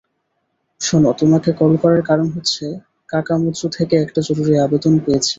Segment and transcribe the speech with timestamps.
[0.81, 2.65] শোনো তোমাকে কল করার কারণ হচ্ছে
[3.09, 5.29] কাকামুচো থেকে একটা জরুরী আবেদন পেয়েছি।